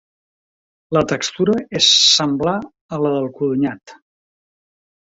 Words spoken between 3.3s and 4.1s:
codonyat.